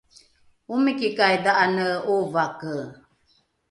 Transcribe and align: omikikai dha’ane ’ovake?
omikikai 0.73 1.35
dha’ane 1.43 1.87
’ovake? 2.13 2.75